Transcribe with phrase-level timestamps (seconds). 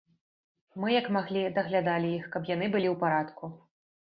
[0.83, 3.53] Мы, як маглі, даглядалі іх, каб яны былі ў парадку.